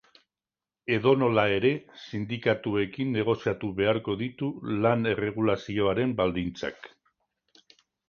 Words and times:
Edonola 0.95 1.43
ere, 1.57 1.71
sindikatuekin 2.05 3.13
negoziatu 3.19 3.71
beharko 3.83 4.19
ditu 4.25 4.53
lan-erregulazioaren 4.87 6.21
baldintzak. 6.23 6.95